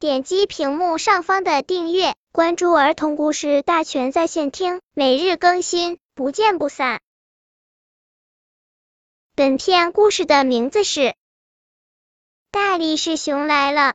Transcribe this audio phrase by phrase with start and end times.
[0.00, 7.00] 点击屏幕上方的订阅，关注儿童故事大全在线听，每日更新，不见不散。
[9.34, 11.00] 本片故事的名字是
[12.52, 13.94] 《大力士熊来了》。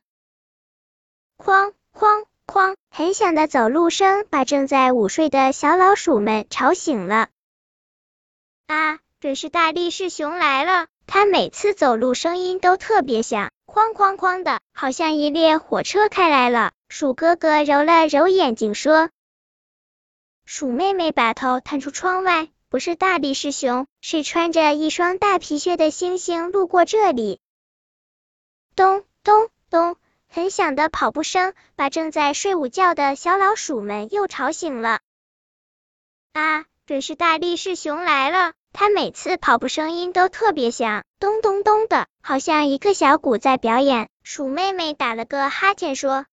[1.42, 7.30] 哐哐哐，很响的走路声把正在午睡的小老鼠们吵醒了。
[8.66, 10.86] 啊，准是大力士熊来了！
[11.06, 16.72] 它每次走路声音都特别响，哐哐哐的，好像一列火车开来了。
[16.88, 19.08] 鼠哥哥揉了揉眼睛说
[20.44, 27.40] ：“鼠妹妹把头探出窗外，不是大力士熊，是穿着一双大皮靴的猩猩路过这里。”
[28.76, 29.96] 咚咚咚，
[30.28, 35.00] 很响的跑步声把正在睡午觉的小老鼠们又吵醒了。
[36.32, 38.52] 啊，准是大力士熊来了！
[38.76, 44.08] 他每次跑步声音都特别响，咚咚咚的，好像一个小鼓在表演。
[44.24, 46.26] 鼠妹妹打了个哈欠说：“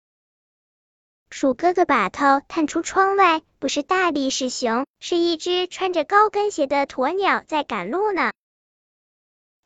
[1.29, 8.31] 鼠哥哥把头探出窗外，不是大力士熊，是一只穿着高跟鞋的鸵鸟在赶路呢。”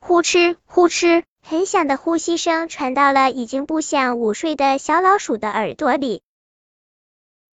[0.02, 6.22] 呼哧呼哧，很响的呼吸声传到了已经不想午睡的小老鼠的耳朵里。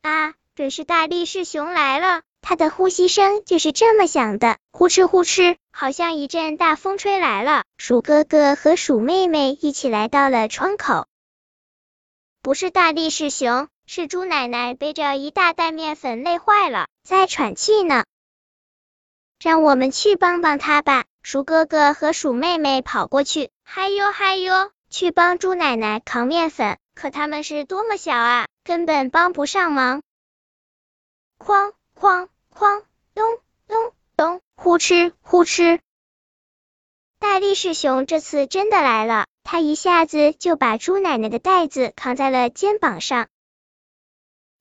[0.02, 2.22] 啊，准是大力士熊来了！
[2.42, 7.62] 它的呼吸声就是这么响的，呼哧呼哧，好像一阵大风吹来了。
[7.78, 11.06] 鼠哥哥和鼠妹妹一起来到了窗口，
[12.42, 18.04] 不是大力士熊，是猪奶奶背着一大袋面粉累坏了，在喘气呢。
[19.40, 21.04] 让我们去帮帮他吧。
[21.22, 26.78] 鼠哥哥和鼠妹妹跑过去，嗨哟嗨哟，去帮猪奶奶扛面粉。
[26.94, 30.02] 可他们是多么小啊，根本帮不上忙。
[31.38, 32.28] 哐哐。
[32.52, 32.82] 哐
[33.14, 35.78] 咚咚咚，呼哧呼哧，
[37.20, 43.28] 大力士熊这次真的来了，他一下子就把猪奶奶的袋子扛在了肩膀上。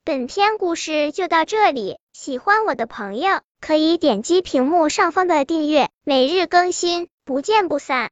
[0.04, 8.00] 本篇故事就到这里，喜欢我的朋友可以点击屏幕上方的订阅，每日更新，不见不散。